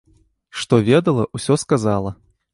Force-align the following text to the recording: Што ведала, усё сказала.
Што 0.61 0.79
ведала, 0.89 1.27
усё 1.41 1.61
сказала. 1.67 2.17